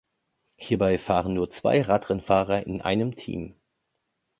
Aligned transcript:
Hierbei 0.55 0.97
fahren 0.97 1.35
nur 1.35 1.51
zwei 1.51 1.79
Radrennfahrer 1.83 2.65
in 2.65 2.81
einem 2.81 3.15
Team. 3.15 3.53